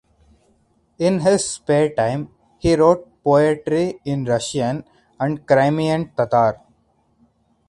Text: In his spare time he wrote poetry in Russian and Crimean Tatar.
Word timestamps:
In 0.97 1.19
his 1.19 1.47
spare 1.47 1.89
time 1.93 2.29
he 2.57 2.75
wrote 2.75 3.07
poetry 3.23 4.01
in 4.03 4.25
Russian 4.25 4.83
and 5.19 5.45
Crimean 5.45 6.11
Tatar. 6.17 6.59